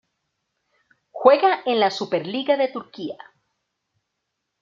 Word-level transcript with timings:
Juega 1.11 1.61
en 1.63 1.79
la 1.79 1.91
Superliga 1.91 2.57
de 2.57 2.69
Turquía. 2.69 3.19